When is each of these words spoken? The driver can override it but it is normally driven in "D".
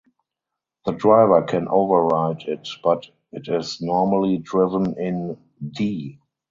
The 0.85 0.93
driver 0.93 1.43
can 1.43 1.67
override 1.67 2.41
it 2.47 2.67
but 2.83 3.05
it 3.31 3.47
is 3.47 3.83
normally 3.83 4.39
driven 4.39 4.97
in 4.97 5.37
"D". 5.73 6.17